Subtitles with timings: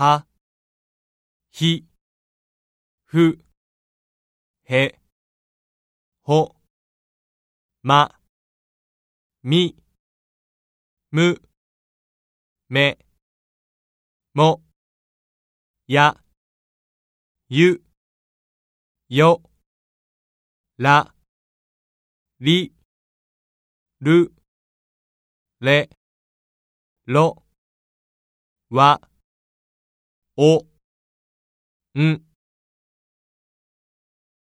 [0.00, 0.26] は、
[1.50, 1.84] ひ、
[3.04, 3.38] ふ、
[4.64, 4.98] へ、
[6.22, 6.56] ほ、
[7.82, 8.18] ま、
[9.42, 9.76] み、
[11.10, 11.42] む、
[12.70, 12.98] め、
[14.32, 14.62] も、
[15.86, 16.16] や、
[17.50, 17.82] ゆ、
[19.10, 19.42] よ、
[20.78, 21.14] ら、
[22.40, 22.72] り、
[24.00, 24.32] る、
[25.60, 25.90] れ、
[27.04, 27.44] ろ、
[28.70, 29.09] わ、
[30.42, 30.64] お、
[32.02, 32.22] ん、